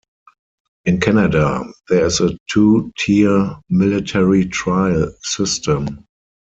In 0.85 0.99
Canada, 0.99 1.63
there 1.87 2.05
is 2.07 2.21
a 2.21 2.31
two-tier 2.49 3.59
military 3.69 4.47
trial 4.47 5.11
system. 5.21 6.05